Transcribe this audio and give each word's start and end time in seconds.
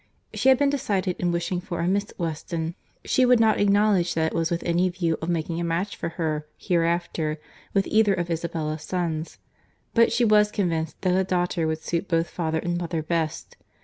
She 0.33 0.49
had 0.49 0.57
been 0.57 0.71
decided 0.71 1.15
in 1.19 1.31
wishing 1.31 1.61
for 1.61 1.79
a 1.79 1.87
Miss 1.87 2.11
Weston. 2.17 2.73
She 3.05 3.23
would 3.23 3.39
not 3.39 3.59
acknowledge 3.59 4.15
that 4.15 4.31
it 4.31 4.35
was 4.35 4.49
with 4.49 4.63
any 4.63 4.89
view 4.89 5.15
of 5.21 5.29
making 5.29 5.59
a 5.59 5.63
match 5.63 5.95
for 5.95 6.09
her, 6.17 6.47
hereafter, 6.57 7.37
with 7.75 7.85
either 7.85 8.15
of 8.15 8.31
Isabella's 8.31 8.81
sons; 8.81 9.37
but 9.93 10.11
she 10.11 10.25
was 10.25 10.49
convinced 10.49 10.99
that 11.03 11.15
a 11.15 11.23
daughter 11.23 11.67
would 11.67 11.83
suit 11.83 12.07
both 12.07 12.31
father 12.31 12.57
and 12.57 12.79
mother 12.79 13.03
best. 13.03 13.57